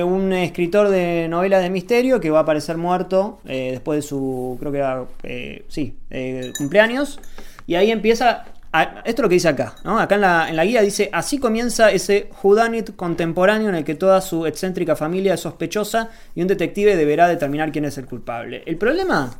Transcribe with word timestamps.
un 0.00 0.32
escritor 0.32 0.88
de 0.88 1.28
novelas 1.28 1.62
de 1.62 1.68
misterio 1.68 2.18
que 2.18 2.30
va 2.30 2.38
a 2.38 2.42
aparecer 2.42 2.78
muerto 2.78 3.40
eh, 3.44 3.72
después 3.72 3.98
de 3.98 4.02
su, 4.02 4.56
creo 4.58 4.72
que 4.72 4.78
era, 4.78 5.04
eh, 5.22 5.66
sí, 5.68 5.98
eh, 6.08 6.50
cumpleaños. 6.56 7.20
Y 7.66 7.74
ahí 7.74 7.90
empieza, 7.90 8.46
esto 8.72 9.02
es 9.04 9.18
lo 9.18 9.28
que 9.28 9.34
dice 9.34 9.48
acá, 9.48 9.74
¿no? 9.84 9.98
Acá 9.98 10.14
en 10.14 10.22
la, 10.22 10.48
en 10.48 10.56
la 10.56 10.64
guía 10.64 10.80
dice, 10.80 11.10
así 11.12 11.36
comienza 11.36 11.90
ese 11.90 12.30
whodunit 12.42 12.96
contemporáneo 12.96 13.68
en 13.68 13.74
el 13.74 13.84
que 13.84 13.94
toda 13.94 14.22
su 14.22 14.46
excéntrica 14.46 14.96
familia 14.96 15.34
es 15.34 15.40
sospechosa 15.40 16.08
y 16.34 16.40
un 16.40 16.48
detective 16.48 16.96
deberá 16.96 17.28
determinar 17.28 17.70
quién 17.70 17.84
es 17.84 17.98
el 17.98 18.06
culpable. 18.06 18.62
El 18.64 18.78
problema... 18.78 19.28
a 19.28 19.32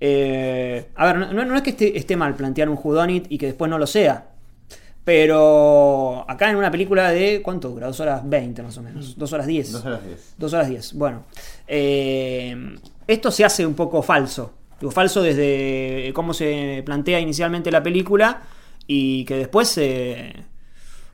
ver, 0.00 1.32
no, 1.32 1.44
no 1.44 1.54
es 1.54 1.62
que 1.62 1.70
esté, 1.70 1.96
esté 1.96 2.16
mal 2.16 2.34
plantear 2.34 2.68
un 2.68 2.78
whodunit 2.82 3.30
y 3.30 3.38
que 3.38 3.46
después 3.46 3.70
no 3.70 3.78
lo 3.78 3.86
sea. 3.86 4.33
Pero 5.04 6.24
acá 6.28 6.50
en 6.50 6.56
una 6.56 6.70
película 6.70 7.10
de. 7.10 7.42
¿Cuánto 7.42 7.68
dura? 7.68 7.86
Dos 7.88 8.00
horas 8.00 8.22
20 8.24 8.62
más 8.62 8.76
o 8.78 8.82
menos. 8.82 9.16
Dos 9.18 9.32
horas 9.32 9.46
10. 9.46 9.72
Dos 9.72 9.84
horas 9.84 10.04
diez. 10.04 10.34
Dos 10.38 10.52
horas 10.54 10.68
10. 10.68 10.94
Bueno. 10.94 11.24
eh, 11.66 12.76
esto 13.06 13.30
se 13.30 13.44
hace 13.44 13.66
un 13.66 13.74
poco 13.74 14.02
falso. 14.02 14.52
Digo, 14.80 14.90
falso 14.90 15.22
desde 15.22 16.10
cómo 16.14 16.32
se 16.32 16.82
plantea 16.86 17.20
inicialmente 17.20 17.70
la 17.70 17.82
película 17.82 18.42
y 18.86 19.24
que 19.26 19.36
después 19.36 19.76
eh, 19.78 20.32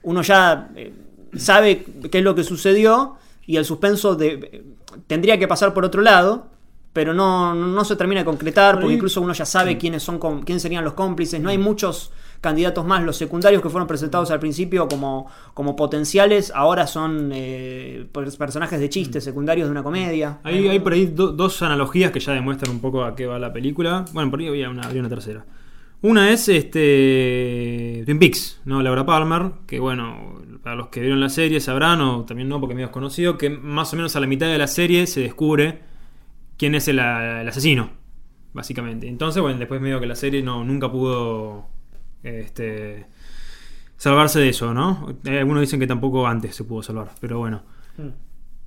uno 0.04 0.22
ya 0.22 0.68
eh, 0.76 0.92
sabe 1.36 1.84
qué 2.10 2.18
es 2.18 2.24
lo 2.24 2.34
que 2.34 2.44
sucedió 2.44 3.16
y 3.46 3.56
el 3.56 3.64
suspenso 3.64 4.14
de, 4.14 4.64
tendría 5.08 5.36
que 5.38 5.48
pasar 5.48 5.74
por 5.74 5.84
otro 5.84 6.00
lado. 6.02 6.46
Pero 6.92 7.14
no, 7.14 7.54
no 7.54 7.84
se 7.84 7.94
termina 7.94 8.20
de 8.22 8.24
concretar 8.24 8.74
Por 8.74 8.82
porque 8.82 8.94
incluso 8.94 9.20
uno 9.20 9.32
ya 9.32 9.44
sabe 9.46 9.78
quiénes 9.78 10.02
son 10.02 10.18
com- 10.18 10.42
quiénes 10.42 10.60
serían 10.62 10.82
los 10.84 10.94
cómplices. 10.94 11.40
No 11.40 11.48
hay 11.50 11.58
muchos 11.58 12.10
candidatos 12.40 12.84
más. 12.86 13.02
Los 13.04 13.16
secundarios 13.16 13.62
que 13.62 13.68
fueron 13.68 13.86
presentados 13.86 14.30
al 14.30 14.40
principio 14.40 14.88
como, 14.88 15.30
como 15.54 15.76
potenciales 15.76 16.52
ahora 16.54 16.86
son 16.86 17.30
eh, 17.34 18.06
pers- 18.12 18.36
personajes 18.36 18.80
de 18.80 18.88
chiste, 18.88 19.20
secundarios 19.20 19.68
de 19.68 19.72
una 19.72 19.82
comedia. 19.82 20.38
Hay, 20.42 20.66
hay 20.68 20.80
por 20.80 20.92
ahí 20.92 21.06
do- 21.06 21.32
dos 21.32 21.60
analogías 21.62 22.10
que 22.10 22.20
ya 22.20 22.32
demuestran 22.32 22.72
un 22.74 22.80
poco 22.80 23.04
a 23.04 23.14
qué 23.14 23.26
va 23.26 23.38
la 23.38 23.52
película. 23.52 24.04
Bueno, 24.12 24.30
por 24.30 24.40
ahí 24.40 24.48
había 24.48 24.70
una, 24.70 24.82
había 24.82 25.00
una 25.00 25.08
tercera. 25.08 25.44
Una 26.02 26.30
es 26.30 26.48
este 26.48 28.02
Twin 28.06 28.18
Peaks, 28.18 28.60
¿no? 28.64 28.82
Laura 28.82 29.04
Palmer, 29.04 29.50
que 29.66 29.78
bueno, 29.80 30.40
para 30.62 30.74
los 30.76 30.88
que 30.88 31.00
vieron 31.00 31.20
la 31.20 31.28
serie 31.28 31.60
sabrán, 31.60 32.00
o 32.00 32.24
también 32.24 32.48
no, 32.48 32.58
porque 32.58 32.74
medio 32.74 32.86
es 32.86 32.92
conocido, 32.92 33.36
que 33.36 33.50
más 33.50 33.92
o 33.92 33.96
menos 33.96 34.16
a 34.16 34.20
la 34.20 34.26
mitad 34.26 34.46
de 34.46 34.56
la 34.56 34.66
serie 34.66 35.06
se 35.06 35.20
descubre 35.20 35.80
quién 36.56 36.74
es 36.74 36.88
el, 36.88 36.98
el 37.00 37.46
asesino, 37.46 37.90
básicamente. 38.54 39.08
Entonces, 39.08 39.42
bueno, 39.42 39.58
después 39.58 39.78
medio 39.82 40.00
que 40.00 40.06
la 40.06 40.16
serie 40.16 40.42
no, 40.42 40.64
nunca 40.64 40.90
pudo 40.90 41.66
este, 42.22 43.06
salvarse 43.96 44.40
de 44.40 44.48
eso, 44.50 44.72
¿no? 44.74 45.16
Hay 45.26 45.38
Algunos 45.38 45.60
dicen 45.62 45.80
que 45.80 45.86
tampoco 45.86 46.26
antes 46.26 46.54
se 46.56 46.64
pudo 46.64 46.82
salvar, 46.82 47.10
pero 47.20 47.38
bueno. 47.38 47.62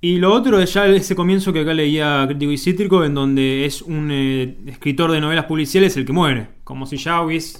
Y 0.01 0.17
lo 0.17 0.33
otro 0.33 0.59
es 0.59 0.73
ya 0.73 0.85
ese 0.87 1.15
comienzo 1.15 1.53
que 1.53 1.61
acá 1.61 1.73
leía 1.73 2.25
Crítico 2.27 2.51
y 2.51 2.57
Cítrico, 2.57 3.03
en 3.05 3.13
donde 3.15 3.65
es 3.65 3.81
un 3.81 4.09
eh, 4.11 4.57
escritor 4.67 5.11
de 5.11 5.21
novelas 5.21 5.45
policiales 5.45 5.95
el 5.95 6.05
que 6.05 6.11
muere. 6.13 6.47
Como 6.65 6.85
si 6.85 6.97
ya 6.97 7.21
hubiese. 7.21 7.59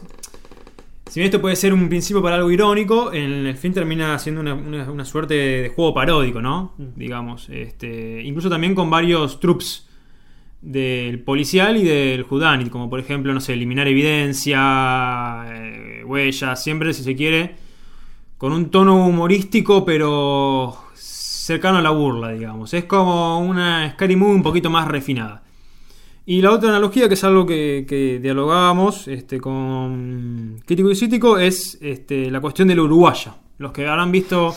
Si 1.10 1.20
bien 1.20 1.26
esto 1.28 1.40
puede 1.40 1.56
ser 1.56 1.74
un 1.74 1.88
principio 1.90 2.22
para 2.24 2.36
algo 2.38 2.50
irónico, 2.52 3.14
en 3.14 3.46
el 3.46 3.56
fin 3.56 3.72
termina 3.74 4.18
siendo 4.20 4.42
una, 4.42 4.56
una- 4.56 4.92
una 4.92 5.06
suerte 5.06 5.34
de 5.36 5.70
juego 5.70 5.94
paródico, 5.94 6.42
¿no? 6.42 6.74
Digamos. 6.78 7.48
Este, 7.50 8.22
incluso 8.24 8.50
también 8.50 8.74
con 8.76 8.90
varios 8.90 9.40
troops 9.40 9.88
del 10.64 11.20
policial 11.20 11.76
y 11.78 11.84
del 11.84 12.24
Judanit, 12.24 12.70
como 12.70 12.90
por 12.90 13.00
ejemplo, 13.00 13.34
no 13.34 13.42
sé, 13.42 13.54
eliminar 13.54 13.88
evidencia, 13.88 15.46
eh, 15.50 16.04
huellas, 16.06 16.64
siempre 16.64 16.94
si 16.94 17.04
se 17.04 17.16
quiere, 17.16 17.56
con 18.38 18.54
un 18.54 18.72
tono 18.72 19.06
humorístico, 19.06 19.84
pero 19.84 20.78
cercano 20.96 21.80
a 21.80 21.82
la 21.82 21.90
burla, 21.90 22.32
digamos. 22.32 22.74
Es 22.74 22.86
como 22.86 23.40
una 23.40 23.92
Scary 23.92 24.16
Movie 24.16 24.36
un 24.36 24.44
poquito 24.44 24.70
más 24.70 24.88
refinada. 24.88 25.44
Y 26.26 26.42
la 26.42 26.52
otra 26.52 26.70
analogía, 26.70 27.10
que 27.10 27.16
es 27.16 27.24
algo 27.26 27.46
que, 27.46 27.86
que 27.88 28.20
dialogábamos 28.20 29.10
este, 29.10 29.42
con 29.42 30.62
Crítico 30.66 30.90
y 30.90 30.96
Cítico, 30.96 31.38
es 31.38 31.78
este, 31.82 32.32
la 32.32 32.40
cuestión 32.40 32.70
de 32.70 32.76
la 32.76 32.84
uruguaya. 32.84 33.36
Los 33.58 33.74
que 33.74 33.86
habrán 33.86 34.12
visto. 34.12 34.56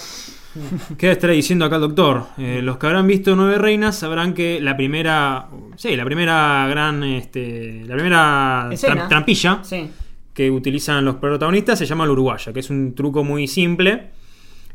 ¿Qué 0.99 1.11
estaré 1.11 1.35
diciendo 1.35 1.65
acá 1.65 1.77
el 1.77 1.83
doctor? 1.83 2.25
Eh, 2.39 2.61
los 2.63 2.79
que 2.79 2.87
habrán 2.87 3.07
visto 3.07 3.35
Nueve 3.37 3.59
Reinas 3.59 3.99
sabrán 3.99 4.35
que 4.35 4.61
la 4.61 4.77
primera. 4.77 5.47
Sí, 5.77 5.95
la 5.97 6.05
primera 6.05 6.67
gran. 6.69 7.03
Este, 7.05 7.85
la 7.87 7.95
primera 7.95 8.71
trampilla 9.09 9.61
Sí. 9.63 9.91
que 10.33 10.51
utilizan 10.51 11.05
los 11.05 11.17
protagonistas 11.17 11.79
se 11.79 11.87
llama 11.87 12.07
la 12.07 12.13
uruguaya, 12.13 12.53
que 12.53 12.61
es 12.61 12.71
un 12.71 12.95
truco 12.95 13.25
muy 13.25 13.47
simple 13.47 14.11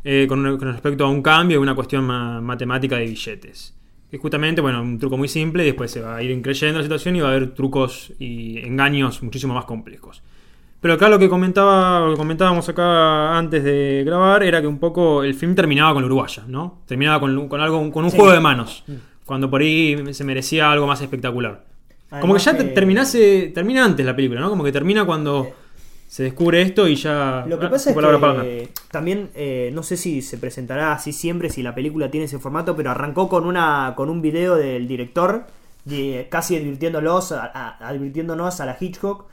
eh, 0.04 0.26
con, 0.28 0.42
con 0.58 0.72
respecto 0.72 1.04
a 1.04 1.08
un 1.10 1.22
cambio 1.22 1.58
y 1.58 1.62
una 1.62 1.74
cuestión 1.74 2.04
ma- 2.04 2.40
matemática 2.40 2.96
de 2.96 3.06
billetes. 3.06 3.74
Que 4.10 4.18
justamente, 4.18 4.60
bueno, 4.60 4.82
un 4.82 4.98
truco 4.98 5.16
muy 5.16 5.28
simple 5.28 5.62
y 5.62 5.66
después 5.66 5.90
se 5.90 6.00
va 6.02 6.16
a 6.16 6.22
ir 6.22 6.30
increyendo 6.30 6.78
la 6.78 6.82
situación 6.84 7.16
y 7.16 7.20
va 7.20 7.28
a 7.28 7.30
haber 7.30 7.54
trucos 7.54 8.12
y 8.18 8.58
engaños 8.58 9.22
muchísimo 9.22 9.54
más 9.54 9.64
complejos. 9.64 10.22
Pero 10.82 10.94
acá 10.94 11.08
lo 11.08 11.18
que 11.18 11.28
comentaba, 11.28 12.00
lo 12.00 12.10
que 12.10 12.16
comentábamos 12.18 12.68
acá 12.68 13.38
antes 13.38 13.62
de 13.62 14.02
grabar 14.04 14.42
era 14.42 14.60
que 14.60 14.66
un 14.66 14.78
poco 14.78 15.22
el 15.22 15.32
film 15.34 15.54
terminaba 15.54 15.94
con 15.94 16.02
la 16.02 16.06
uruguaya, 16.06 16.42
¿no? 16.48 16.80
Terminaba 16.86 17.20
con, 17.20 17.48
con 17.48 17.60
algo, 17.60 17.90
con 17.92 18.04
un 18.04 18.10
Sí. 18.10 18.16
juego 18.18 18.32
de 18.32 18.40
manos. 18.40 18.84
Cuando 19.24 19.48
por 19.48 19.60
ahí 19.60 20.12
se 20.12 20.24
merecía 20.24 20.70
algo 20.72 20.86
más 20.88 21.00
espectacular. 21.00 21.64
Como 22.20 22.34
que 22.34 22.40
ya 22.40 22.56
que- 22.56 22.64
terminase, 22.64 23.52
termina 23.54 23.84
antes 23.84 24.04
la 24.04 24.14
película, 24.14 24.40
¿no? 24.40 24.50
Como 24.50 24.64
que 24.64 24.72
termina 24.72 25.04
cuando 25.06 25.52
se 26.08 26.24
descubre 26.24 26.60
esto 26.60 26.86
y 26.88 26.96
ya. 26.96 27.46
Lo 27.48 27.58
que 27.60 27.66
Ah, 27.66 27.70
pasa 27.70 27.90
es 27.90 27.96
que 27.96 28.68
también 28.90 29.30
eh, 29.34 29.70
no 29.72 29.82
sé 29.84 29.96
si 29.96 30.20
se 30.20 30.36
presentará 30.36 30.92
así 30.92 31.12
siempre 31.12 31.48
si 31.48 31.62
la 31.62 31.74
película 31.76 32.10
tiene 32.10 32.24
ese 32.26 32.38
formato, 32.40 32.74
pero 32.76 32.90
arrancó 32.90 33.28
con 33.28 33.46
una 33.46 33.94
con 33.96 34.10
un 34.10 34.20
video 34.20 34.56
del 34.56 34.86
director 34.88 35.46
de- 35.84 36.26
casi 36.28 36.56
advirtiéndolos 36.56 37.32
a- 37.32 37.44
a- 37.54 37.88
advirtiéndonos 37.88 38.60
a 38.60 38.66
la 38.66 38.76
Hitchcock 38.78 39.26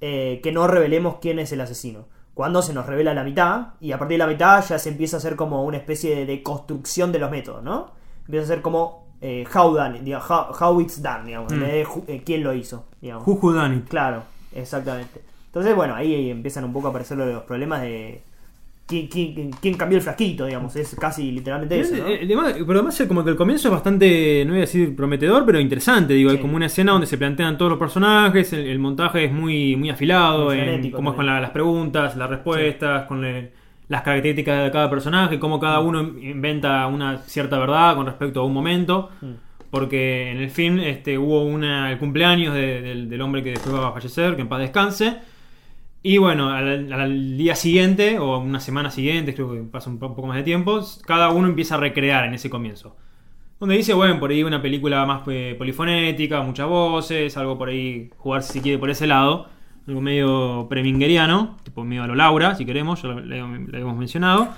eh, 0.00 0.40
que 0.42 0.52
no 0.52 0.66
revelemos 0.66 1.16
quién 1.20 1.38
es 1.38 1.52
el 1.52 1.60
asesino. 1.60 2.06
Cuando 2.34 2.62
se 2.62 2.72
nos 2.74 2.86
revela 2.86 3.14
la 3.14 3.22
mitad 3.24 3.68
y 3.80 3.92
a 3.92 3.98
partir 3.98 4.14
de 4.14 4.24
la 4.24 4.26
mitad 4.26 4.64
ya 4.66 4.78
se 4.78 4.88
empieza 4.88 5.16
a 5.16 5.18
hacer 5.18 5.36
como 5.36 5.64
una 5.64 5.76
especie 5.76 6.16
de, 6.16 6.26
de 6.26 6.42
construcción 6.42 7.12
de 7.12 7.20
los 7.20 7.30
métodos, 7.30 7.62
¿no? 7.62 7.92
Empieza 8.26 8.44
a 8.44 8.48
ser 8.48 8.62
como 8.62 9.04
eh, 9.20 9.44
how 9.54 9.72
done, 9.72 10.00
digamos, 10.00 10.28
how, 10.30 10.46
how 10.58 10.80
it's 10.80 11.00
done, 11.00 11.24
digamos, 11.26 11.52
en 11.52 11.58
Mm. 11.58 11.62
vez 11.62 11.88
de 12.06 12.14
eh, 12.16 12.22
quién 12.24 12.42
lo 12.42 12.52
hizo, 12.52 12.84
digamos. 13.00 13.26
Who 13.26 13.38
Who 13.40 13.52
Done 13.52 13.76
It. 13.76 13.88
Claro, 13.88 14.22
exactamente. 14.52 15.22
Entonces, 15.46 15.74
bueno, 15.76 15.94
ahí 15.94 16.30
empiezan 16.30 16.64
un 16.64 16.72
poco 16.72 16.88
a 16.88 16.90
aparecer 16.90 17.16
los 17.16 17.42
problemas 17.44 17.82
de 17.82 18.22
quién, 18.86 19.06
quién- 19.08 19.50
quién 19.60 19.74
cambió 19.76 19.96
el 19.98 20.02
frasquito, 20.02 20.46
digamos. 20.46 20.74
Es 20.76 20.94
casi 20.98 21.32
literalmente 21.32 21.80
eso, 21.80 21.94
¿no? 21.96 22.04
Pero 22.66 22.72
además 22.80 23.02
como 23.08 23.24
que 23.24 23.30
el 23.30 23.36
comienzo 23.36 23.68
es 23.68 23.72
bastante, 23.72 24.42
no 24.44 24.52
voy 24.52 24.58
a 24.58 24.60
decir 24.62 24.94
prometedor, 24.94 25.44
pero 25.46 25.58
interesante. 25.60 26.14
Digo, 26.14 26.30
hay 26.30 26.38
como 26.38 26.56
una 26.56 26.66
escena 26.66 26.92
donde 26.92 27.06
se 27.06 27.16
plantean 27.18 27.56
todos 27.58 27.70
los 27.70 27.78
personajes, 27.78 28.52
el, 28.52 28.66
el 28.66 28.78
montaje 28.78 29.24
es 29.24 29.32
muy, 29.32 29.76
muy 29.76 29.90
afilado, 29.90 30.46
Muy 30.46 30.58
en 30.58 30.90
cómo 30.90 31.10
es 31.10 31.16
con 31.16 31.26
la- 31.26 31.40
las 31.40 31.50
preguntas, 31.50 32.16
las 32.16 32.28
respuestas, 32.30 33.04
con 33.06 33.24
el- 33.24 33.50
las 33.88 34.02
características 34.02 34.64
de 34.64 34.70
cada 34.70 34.88
personaje, 34.88 35.38
cómo 35.38 35.60
cada 35.60 35.80
uno 35.80 36.00
inventa 36.00 36.86
una 36.86 37.18
cierta 37.18 37.58
verdad 37.58 37.94
con 37.96 38.06
respecto 38.06 38.40
a 38.40 38.44
un 38.44 38.52
momento. 38.54 39.10
Mm. 39.20 39.32
Porque 39.70 40.30
en 40.30 40.38
el 40.38 40.50
film 40.50 40.78
este, 40.78 41.18
hubo 41.18 41.44
una, 41.44 41.90
el 41.90 41.98
cumpleaños 41.98 42.54
de- 42.54 42.80
del, 42.80 43.08
del 43.10 43.20
hombre 43.20 43.42
que 43.42 43.50
después 43.50 43.74
va 43.74 43.88
a 43.88 43.92
fallecer, 43.92 44.36
que 44.36 44.42
en 44.42 44.48
paz 44.48 44.60
descanse. 44.60 45.16
Y 46.06 46.18
bueno, 46.18 46.50
al, 46.50 46.92
al 46.92 47.36
día 47.38 47.56
siguiente, 47.56 48.18
o 48.18 48.38
una 48.38 48.60
semana 48.60 48.90
siguiente, 48.90 49.34
creo 49.34 49.50
que 49.52 49.60
pasa 49.62 49.88
un, 49.88 49.98
po- 49.98 50.08
un 50.08 50.14
poco 50.14 50.28
más 50.28 50.36
de 50.36 50.42
tiempo, 50.42 50.80
cada 51.06 51.30
uno 51.30 51.48
empieza 51.48 51.76
a 51.76 51.78
recrear 51.78 52.26
en 52.26 52.34
ese 52.34 52.50
comienzo. 52.50 52.94
Donde 53.58 53.74
dice, 53.76 53.94
bueno, 53.94 54.20
por 54.20 54.30
ahí 54.30 54.42
una 54.44 54.60
película 54.60 55.06
más 55.06 55.22
eh, 55.28 55.54
polifonética, 55.56 56.42
muchas 56.42 56.68
voces, 56.68 57.34
algo 57.38 57.56
por 57.56 57.70
ahí, 57.70 58.10
jugar 58.18 58.42
si 58.42 58.60
quiere 58.60 58.76
por 58.78 58.90
ese 58.90 59.06
lado, 59.06 59.46
algo 59.88 60.02
medio 60.02 60.66
premingeriano, 60.68 61.56
tipo 61.62 61.82
medio 61.84 62.02
a 62.02 62.06
lo 62.06 62.14
Laura, 62.14 62.54
si 62.54 62.66
queremos, 62.66 63.00
ya 63.00 63.08
lo, 63.08 63.20
lo- 63.20 63.48
lo 63.58 63.78
hemos 63.78 63.96
mencionado. 63.96 64.48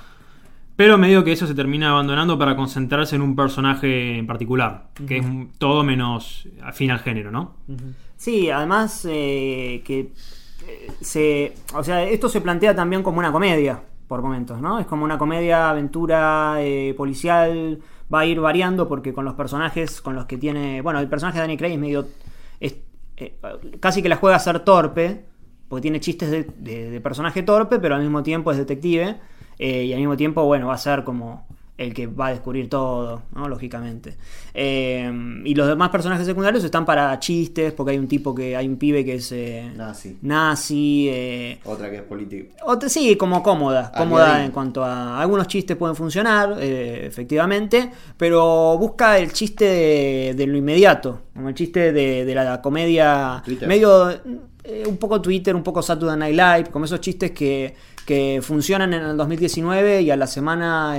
Pero 0.74 0.98
medio 0.98 1.22
que 1.24 1.30
eso 1.32 1.46
se 1.46 1.54
termina 1.54 1.90
abandonando 1.90 2.36
para 2.38 2.56
concentrarse 2.56 3.14
en 3.16 3.22
un 3.22 3.36
personaje 3.36 4.18
en 4.18 4.26
particular, 4.26 4.88
que 5.06 5.18
es 5.18 5.24
todo 5.58 5.84
menos 5.84 6.48
afín 6.62 6.90
al 6.90 6.98
género, 6.98 7.30
¿no? 7.30 7.54
Sí, 8.16 8.50
además 8.50 9.06
eh, 9.08 9.82
que 9.86 10.00
eh, 10.00 10.12
se, 11.00 11.54
o 11.74 11.82
sea, 11.82 12.02
esto 12.04 12.28
se 12.28 12.40
plantea 12.40 12.74
también 12.74 13.02
como 13.02 13.18
una 13.18 13.32
comedia 13.32 13.82
por 14.08 14.22
momentos, 14.22 14.60
¿no? 14.60 14.78
Es 14.78 14.86
como 14.86 15.04
una 15.04 15.18
comedia, 15.18 15.70
aventura, 15.70 16.56
eh, 16.60 16.94
policial, 16.96 17.80
va 18.12 18.20
a 18.20 18.26
ir 18.26 18.40
variando 18.40 18.88
porque 18.88 19.12
con 19.12 19.24
los 19.24 19.34
personajes 19.34 20.00
con 20.00 20.14
los 20.14 20.26
que 20.26 20.38
tiene, 20.38 20.80
bueno, 20.80 21.00
el 21.00 21.08
personaje 21.08 21.38
de 21.38 21.42
Danny 21.42 21.56
Craig 21.56 21.72
es 21.72 21.78
medio, 21.78 22.06
es, 22.60 22.76
eh, 23.16 23.38
casi 23.80 24.02
que 24.02 24.08
la 24.08 24.16
juega 24.16 24.36
a 24.36 24.40
ser 24.40 24.60
torpe, 24.60 25.24
porque 25.68 25.82
tiene 25.82 25.98
chistes 25.98 26.30
de, 26.30 27.00
personaje 27.02 27.42
torpe, 27.42 27.80
pero 27.80 27.96
al 27.96 28.02
mismo 28.02 28.22
tiempo 28.22 28.52
es 28.52 28.58
detective 28.58 29.16
eh, 29.58 29.84
y 29.84 29.92
al 29.92 29.98
mismo 29.98 30.16
tiempo, 30.16 30.44
bueno, 30.44 30.68
va 30.68 30.74
a 30.74 30.78
ser 30.78 31.02
como 31.02 31.46
el 31.78 31.92
que 31.92 32.06
va 32.06 32.28
a 32.28 32.30
descubrir 32.30 32.70
todo, 32.70 33.22
¿no? 33.34 33.48
lógicamente. 33.48 34.16
Eh, 34.54 35.12
y 35.44 35.54
los 35.54 35.68
demás 35.68 35.90
personajes 35.90 36.24
secundarios 36.26 36.64
están 36.64 36.86
para 36.86 37.18
chistes, 37.20 37.72
porque 37.74 37.92
hay 37.92 37.98
un 37.98 38.08
tipo 38.08 38.34
que, 38.34 38.56
hay 38.56 38.66
un 38.66 38.76
pibe 38.76 39.04
que 39.04 39.16
es 39.16 39.30
eh, 39.32 39.70
Nazi. 39.76 40.16
nazi, 40.22 41.08
eh, 41.10 41.58
Otra 41.64 41.90
que 41.90 41.96
es 41.96 42.02
política. 42.02 42.54
otra- 42.64 42.88
sí, 42.88 43.16
como 43.16 43.42
cómoda, 43.42 43.92
cómoda 43.94 44.36
ahí. 44.36 44.46
en 44.46 44.52
cuanto 44.52 44.82
a 44.82 45.20
algunos 45.20 45.46
chistes 45.48 45.76
pueden 45.76 45.94
funcionar, 45.96 46.56
eh, 46.60 47.04
efectivamente, 47.06 47.90
pero 48.16 48.78
busca 48.78 49.18
el 49.18 49.32
chiste 49.32 49.64
de, 49.66 50.34
de 50.34 50.46
lo 50.46 50.56
inmediato, 50.56 51.20
como 51.34 51.50
el 51.50 51.54
chiste 51.54 51.92
de, 51.92 52.24
de 52.24 52.34
la 52.34 52.62
comedia 52.62 53.42
Twitter. 53.44 53.68
medio 53.68 54.08
un 54.88 54.96
poco 54.96 55.20
Twitter, 55.20 55.54
un 55.54 55.62
poco 55.62 55.80
Saturday 55.82 56.16
Night 56.16 56.34
Live, 56.34 56.70
como 56.72 56.86
esos 56.86 57.00
chistes 57.00 57.30
que, 57.30 57.72
que 58.04 58.40
funcionan 58.42 58.92
en 58.94 59.02
el 59.02 59.16
2019 59.16 60.02
y 60.02 60.10
a 60.10 60.16
la 60.16 60.26
semana 60.26 60.94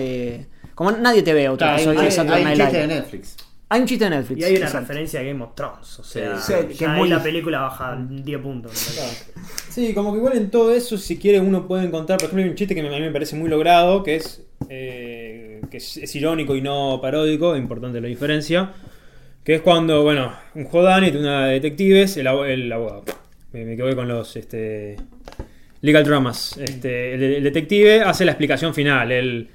como 0.77 0.91
nadie 0.91 1.23
te 1.23 1.33
ve 1.33 1.49
otro 1.49 1.65
Claro, 1.65 1.91
episodio 1.91 2.33
hay- 2.33 2.43
Hay, 2.43 2.45
hay 2.45 2.51
un 2.53 2.57
chiste 2.67 2.77
de. 2.77 2.87
Netflix. 2.87 3.37
Hay 3.69 3.81
un 3.81 3.87
chiste 3.87 4.03
de 4.05 4.09
Netflix. 4.11 4.39
Y 4.39 4.43
hay 4.45 4.55
una 4.55 4.65
exacto. 4.67 4.79
referencia 4.87 5.19
a 5.19 5.23
Game 5.23 5.43
of 5.43 5.55
Thrones. 5.55 5.99
O 5.99 6.03
sea, 6.03 6.37
Sí, 6.39 6.53
ya 6.53 6.67
que 6.67 6.73
es 6.73 6.81
ahí 6.83 6.99
muy- 6.99 7.09
la 7.09 7.21
película 7.23 7.59
baja 7.61 7.97
10 8.09 8.39
puntos. 8.39 8.71
parece. 8.71 9.31
Sí, 9.71 9.93
como 9.93 10.13
que 10.13 10.19
igual 10.19 10.37
en 10.37 10.49
todo 10.51 10.71
eso, 10.73 10.97
si 10.97 11.17
quiere, 11.17 11.39
uno 11.41 11.67
puede 11.67 11.83
encontrar. 11.85 12.17
Por 12.19 12.27
ejemplo, 12.27 12.43
hay 12.43 12.49
un 12.51 12.55
chiste 12.55 12.73
que 12.75 12.79
a 12.81 12.83
mí 12.83 12.99
me 13.01 13.11
parece 13.11 13.35
muy 13.35 13.49
logrado, 13.49 14.03
que 14.03 14.15
es, 14.15 14.41
eh, 14.69 15.61
que 15.69 15.77
es, 15.77 15.97
es 15.97 16.15
irónico 16.15 16.55
y 16.55 16.61
no 16.61 16.99
paródico, 17.01 17.57
importante 17.57 17.99
la 17.99 18.07
diferencia. 18.07 18.71
Que 19.43 19.55
es 19.55 19.61
cuando, 19.61 20.03
bueno, 20.03 20.31
un 20.55 20.63
Jodani, 20.65 21.09
una 21.09 21.47
de 21.47 21.53
detectives, 21.53 22.15
el, 22.17 22.27
el 22.27 22.71
abogado. 22.71 23.03
Me, 23.51 23.65
me 23.65 23.75
quedé 23.75 23.95
con 23.95 24.07
los 24.07 24.35
este, 24.37 24.95
legal 25.81 26.03
dramas. 26.05 26.57
Este, 26.57 27.13
el, 27.15 27.23
el 27.23 27.43
detective 27.43 28.01
hace 28.01 28.23
la 28.25 28.31
explicación 28.31 28.73
final. 28.73 29.11
El, 29.11 29.49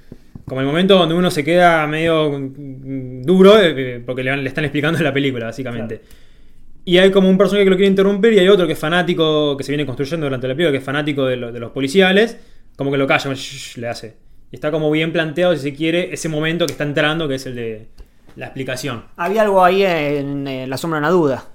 como 0.53 0.61
el 0.61 0.67
momento 0.67 0.97
donde 0.97 1.15
uno 1.15 1.31
se 1.31 1.43
queda 1.43 1.85
medio 1.87 2.31
mm, 2.39 3.23
duro, 3.23 3.59
eh, 3.59 4.01
porque 4.05 4.23
le, 4.23 4.45
están 4.47 4.63
explicando 4.65 4.99
la 5.01 5.13
película, 5.13 5.47
básicamente. 5.47 6.01
Y 6.85 6.97
hay 6.97 7.11
como 7.11 7.29
un 7.29 7.37
personaje 7.37 7.63
que 7.63 7.69
lo 7.69 7.75
quiere 7.77 7.89
interrumpir 7.89 8.33
y 8.33 8.39
hay 8.39 8.47
otro 8.49 8.67
que 8.67 8.73
es 8.73 8.79
fanático, 8.79 9.55
que 9.57 9.63
se 9.63 9.71
viene 9.71 9.85
construyendo 9.85 10.25
durante 10.25 10.47
la 10.47 10.53
película, 10.53 10.71
que 10.71 10.77
es 10.79 10.83
fanático 10.83 11.25
de, 11.25 11.37
lo- 11.37 11.51
de 11.51 11.59
los 11.59 11.71
policiales, 11.71 12.37
como 12.75 12.91
que 12.91 12.97
lo 12.97 13.07
calla, 13.07 13.33
le 13.77 13.87
hace. 13.87 14.17
Y 14.51 14.55
está 14.55 14.69
como 14.69 14.91
bien 14.91 15.11
planteado, 15.13 15.55
si 15.55 15.61
se 15.61 15.73
quiere, 15.73 16.13
ese 16.13 16.29
momento 16.29 16.65
que 16.65 16.73
está 16.73 16.83
entrando, 16.83 17.27
que 17.27 17.35
es 17.35 17.45
el 17.45 17.55
de 17.55 17.87
la 18.35 18.45
explicación. 18.47 19.05
Había 19.15 19.43
algo 19.43 19.63
ahí 19.63 19.83
en, 19.83 20.47
eh, 20.47 20.67
La 20.67 20.77
sombra 20.77 20.99
de 20.99 21.05
una 21.05 21.09
duda. 21.11 21.45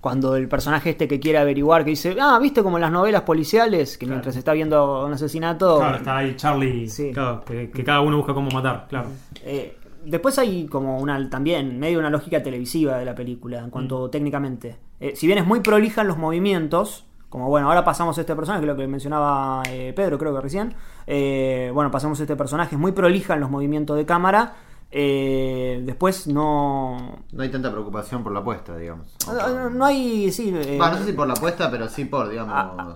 Cuando 0.00 0.36
el 0.36 0.48
personaje 0.48 0.90
este 0.90 1.08
que 1.08 1.18
quiere 1.18 1.38
averiguar, 1.38 1.82
que 1.84 1.90
dice, 1.90 2.16
ah, 2.20 2.38
viste 2.40 2.62
como 2.62 2.76
en 2.76 2.82
las 2.82 2.92
novelas 2.92 3.22
policiales, 3.22 3.98
que 3.98 4.06
mientras 4.06 4.36
está 4.36 4.52
viendo 4.52 5.04
un 5.04 5.12
asesinato... 5.12 5.78
Claro, 5.78 5.96
está 5.96 6.18
ahí 6.18 6.36
Charlie, 6.36 6.88
Sí. 6.88 7.10
claro, 7.12 7.42
que, 7.44 7.70
que 7.70 7.82
cada 7.84 8.00
uno 8.00 8.16
busca 8.18 8.32
cómo 8.32 8.48
matar, 8.50 8.86
claro. 8.88 9.08
Eh, 9.44 9.76
después 10.04 10.38
hay 10.38 10.66
como 10.66 10.98
una 10.98 11.28
también 11.28 11.78
medio 11.80 11.98
una 11.98 12.10
lógica 12.10 12.40
televisiva 12.42 12.96
de 12.98 13.04
la 13.04 13.14
película 13.16 13.58
en 13.58 13.70
cuanto 13.70 14.08
técnicamente. 14.08 14.76
Eh, 15.00 15.14
si 15.16 15.26
bien 15.26 15.38
es 15.38 15.46
muy 15.46 15.60
prolija 15.60 16.02
en 16.02 16.08
los 16.08 16.16
movimientos, 16.16 17.04
como 17.28 17.48
bueno, 17.48 17.68
ahora 17.68 17.84
pasamos 17.84 18.16
a 18.18 18.20
este 18.22 18.34
personaje, 18.36 18.60
que 18.64 18.70
es 18.70 18.76
lo 18.76 18.80
que 18.80 18.86
mencionaba 18.86 19.62
eh, 19.68 19.92
Pedro, 19.94 20.16
creo 20.16 20.32
que 20.34 20.40
recién. 20.40 20.74
eh, 21.06 21.70
bueno, 21.74 21.90
pasamos 21.90 22.20
a 22.20 22.22
este 22.22 22.36
personaje, 22.36 22.76
es 22.76 22.80
muy 22.80 22.92
prolija 22.92 23.34
en 23.34 23.40
los 23.40 23.50
movimientos 23.50 23.96
de 23.96 24.06
cámara. 24.06 24.54
Eh, 24.90 25.82
después 25.84 26.26
no. 26.26 27.18
No 27.32 27.42
hay 27.42 27.50
tanta 27.50 27.70
preocupación 27.70 28.22
por 28.22 28.32
la 28.32 28.40
apuesta, 28.40 28.76
digamos. 28.76 29.14
No, 29.26 29.70
no 29.70 29.84
hay. 29.84 30.30
Sí, 30.32 30.52
eh, 30.54 30.76
no 30.78 30.96
sé 30.98 31.04
si 31.06 31.12
por 31.12 31.26
la 31.26 31.34
apuesta, 31.34 31.70
pero 31.70 31.88
sí 31.88 32.04
por, 32.04 32.28
digamos. 32.28 32.54
Ah, 32.56 32.94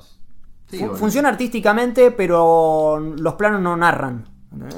Sí, 0.68 0.78
Fu- 0.78 0.84
bueno. 0.84 0.98
Funciona 0.98 1.28
artísticamente, 1.28 2.12
pero 2.12 2.98
los 2.98 3.34
planos 3.34 3.60
no 3.60 3.76
narran. 3.76 4.24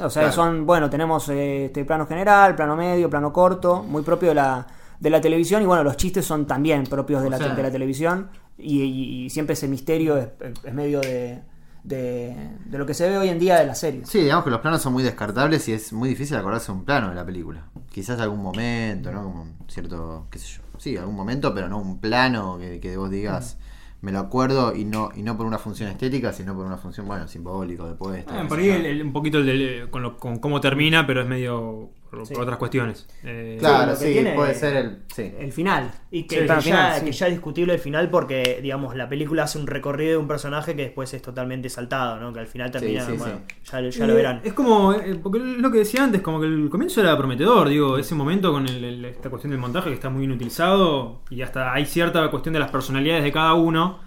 O 0.03 0.11
sea, 0.11 0.23
Claro. 0.23 0.33
son, 0.33 0.67
bueno, 0.67 0.91
tenemos 0.91 1.29
eh, 1.29 1.67
este 1.67 1.85
plano 1.85 2.07
general, 2.07 2.55
plano 2.57 2.75
medio, 2.77 3.09
plano 3.11 3.33
corto, 3.33 3.83
muy 3.85 4.03
propio 4.03 4.31
de 4.31 4.35
la, 4.37 4.67
de 4.99 5.11
la 5.11 5.21
televisión. 5.21 5.63
Y 5.63 5.67
bueno, 5.67 5.85
los 5.85 5.97
chistes 5.97 6.25
son 6.25 6.47
también 6.47 6.85
propios 6.85 7.23
de, 7.23 7.31
la, 7.31 7.39
sea- 7.39 7.55
de 7.55 7.63
la 7.63 7.71
televisión. 7.71 8.29
Y, 8.59 8.83
y- 8.83 9.25
y 9.27 9.31
siempre 9.31 9.53
ese 9.55 9.69
misterio 9.69 10.17
es, 10.17 10.29
es 10.65 10.75
medio 10.75 11.01
de, 11.01 11.43
de, 11.85 12.35
de 12.65 12.79
lo 12.79 12.87
que 12.87 12.95
se 12.95 13.09
ve 13.09 13.17
hoy 13.19 13.29
en 13.29 13.39
día 13.39 13.59
de 13.59 13.67
las 13.67 13.79
series. 13.79 14.09
Sí, 14.09 14.21
digamos 14.21 14.45
que 14.45 14.51
los 14.51 14.61
planos 14.61 14.83
son 14.83 14.93
muy 14.95 15.03
descartables 15.03 15.69
y 15.69 15.73
es 15.73 15.93
muy 15.93 16.09
difícil 16.09 16.37
acordarse 16.37 16.73
un 16.73 16.85
plano 16.85 17.11
de 17.11 17.15
la 17.15 17.25
película. 17.25 17.67
Quizás 17.93 18.19
algún 18.21 18.43
momento, 18.43 19.13
¿no? 19.13 19.23
Como 19.23 19.43
un 19.43 19.55
cierto, 19.69 20.27
qué 20.31 20.39
sé 20.39 20.47
yo. 20.57 20.63
Sí, 20.79 20.97
algún 20.97 21.15
momento, 21.15 21.55
pero 21.55 21.69
no 21.69 21.79
un 21.79 22.01
plano 22.01 22.59
que, 22.59 22.81
que 22.81 22.97
vos 22.97 23.11
digas, 23.11 23.59
me 24.01 24.11
lo 24.13 24.19
acuerdo 24.19 24.75
y 24.75 24.85
no 24.85 25.11
y 25.15 25.23
no 25.23 25.37
por 25.37 25.47
una 25.47 25.59
función 25.59 25.89
estética, 25.91 26.33
sino 26.33 26.55
por 26.57 26.67
una 26.67 26.77
función, 26.79 27.07
bueno, 27.07 27.29
simbólica, 27.29 27.85
de 27.85 27.95
puesta. 27.95 28.41
Ah, 28.43 28.49
por 28.49 28.59
ahí 28.59 28.67
yo. 28.67 28.75
el- 28.75 28.87
el- 28.87 29.03
un 29.03 29.13
poquito 29.13 29.39
el 29.39 29.47
del- 29.47 29.91
con, 29.91 30.03
lo- 30.03 30.17
con 30.19 30.39
cómo 30.39 30.61
termina, 30.61 31.07
pero 31.07 31.21
es 31.23 31.29
medio 31.29 31.91
por, 32.15 32.27
Sí. 32.27 32.35
por 32.35 32.43
otras 32.45 32.59
cuestiones. 32.59 33.07
Eh, 33.23 33.57
Claro, 33.59 33.91
lo 33.93 33.97
sí, 33.97 34.25
puede 34.35 34.55
ser 34.55 34.77
el... 34.77 34.99
Sí. 35.15 35.33
El 35.39 35.53
final. 35.53 35.91
Y 36.11 36.25
que, 36.25 36.41
Sí, 36.43 36.47
ya, 36.47 36.61
final, 36.61 36.99
sí. 37.01 37.05
que 37.07 37.13
ya 37.13 37.27
es 37.27 37.33
discutible 37.33 37.75
el 37.75 37.79
final 37.81 38.11
porque, 38.11 38.61
digamos, 38.63 38.95
la 38.97 39.09
película 39.09 39.45
hace 39.45 39.59
un 39.59 39.67
recorrido 39.67 40.13
de 40.13 40.17
un 40.19 40.29
personaje 40.29 40.75
que 40.77 40.83
después 40.83 41.13
es 41.15 41.23
totalmente 41.23 41.69
saltado, 41.69 42.19
¿no? 42.21 42.33
Que 42.33 42.41
al 42.41 42.47
final 42.47 42.71
termina, 42.71 43.05
sí, 43.05 43.13
bueno, 43.17 43.41
sí. 43.49 43.55
ya, 43.73 43.81
ya 43.81 44.05
Eh, 44.05 44.09
lo 44.09 44.15
verán. 44.15 44.41
Es 44.45 44.53
como, 44.53 44.93
eh, 44.93 45.19
porque 45.23 45.39
lo 45.41 45.71
que 45.71 45.79
decía 45.79 46.05
antes, 46.05 46.21
como 46.23 46.41
que 46.41 46.47
el 46.47 46.69
comienzo 46.71 47.01
era 47.01 47.17
prometedor, 47.17 47.69
digo, 47.69 47.99
ese 47.99 48.15
momento 48.15 48.53
con 48.53 48.67
el- 48.69 48.85
el- 48.85 49.05
esta 49.07 49.31
cuestión 49.31 49.51
del 49.51 49.61
montaje 49.61 49.89
que 49.89 49.95
está 49.95 50.11
muy 50.11 50.25
inutilizado 50.25 51.21
y 51.31 51.43
hasta 51.43 51.73
hay 51.73 51.87
cierta 51.87 52.31
cuestión 52.31 52.53
de 52.53 52.61
las 52.61 52.71
personalidades 52.71 53.25
de 53.25 53.33
cada 53.33 53.55
uno, 53.55 53.99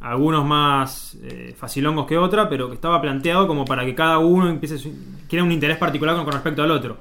algunos 0.00 0.44
más 0.44 1.16
eh, 1.24 1.54
facilongos 1.58 2.06
que 2.06 2.16
otra, 2.16 2.48
pero 2.48 2.68
que 2.68 2.74
estaba 2.74 3.00
planteado 3.00 3.48
como 3.48 3.64
para 3.64 3.84
que 3.84 3.94
cada 3.96 4.18
uno 4.18 4.48
empiece 4.48 4.78
su, 4.78 4.92
quiera 5.28 5.44
un 5.44 5.50
interés 5.50 5.76
particular 5.76 6.14
con, 6.14 6.24
con 6.24 6.34
respecto 6.34 6.62
al 6.62 6.70
otro. 6.70 6.98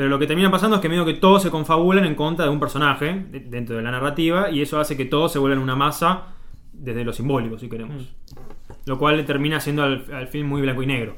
Pero 0.00 0.08
lo 0.08 0.18
que 0.18 0.26
termina 0.26 0.50
pasando 0.50 0.76
es 0.76 0.80
que 0.80 0.88
medio 0.88 1.04
que 1.04 1.12
todos 1.12 1.42
se 1.42 1.50
confabulan 1.50 2.06
en 2.06 2.14
contra 2.14 2.46
de 2.46 2.50
un 2.50 2.58
personaje 2.58 3.22
de- 3.30 3.40
dentro 3.40 3.76
de 3.76 3.82
la 3.82 3.90
narrativa 3.90 4.50
y 4.50 4.62
eso 4.62 4.80
hace 4.80 4.96
que 4.96 5.04
todos 5.04 5.30
se 5.30 5.38
vuelvan 5.38 5.58
una 5.58 5.76
masa 5.76 6.22
desde 6.72 7.04
lo 7.04 7.12
simbólico, 7.12 7.58
si 7.58 7.68
queremos. 7.68 8.10
Lo 8.86 8.96
cual 8.98 9.22
termina 9.26 9.60
siendo 9.60 9.82
al, 9.82 10.06
al 10.10 10.28
fin 10.28 10.46
muy 10.46 10.62
blanco 10.62 10.82
y 10.82 10.86
negro. 10.86 11.16